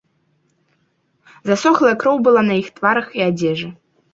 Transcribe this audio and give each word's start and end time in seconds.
Засохлая 1.49 1.93
кроў 2.05 2.17
была 2.29 2.41
на 2.51 2.59
іх 2.63 2.67
тварах 2.81 3.07
і 3.21 3.25
адзежы. 3.31 3.67